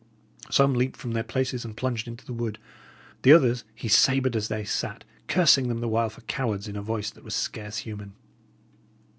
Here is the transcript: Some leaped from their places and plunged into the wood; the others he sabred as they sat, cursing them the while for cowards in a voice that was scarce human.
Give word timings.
Some 0.49 0.73
leaped 0.73 0.97
from 0.97 1.11
their 1.11 1.21
places 1.21 1.63
and 1.63 1.77
plunged 1.77 2.07
into 2.07 2.25
the 2.25 2.33
wood; 2.33 2.57
the 3.21 3.33
others 3.33 3.65
he 3.75 3.87
sabred 3.87 4.35
as 4.35 4.47
they 4.47 4.63
sat, 4.65 5.03
cursing 5.27 5.67
them 5.67 5.79
the 5.79 5.87
while 5.87 6.09
for 6.09 6.21
cowards 6.21 6.67
in 6.67 6.75
a 6.75 6.81
voice 6.81 7.11
that 7.11 7.23
was 7.23 7.35
scarce 7.35 7.77
human. 7.77 8.13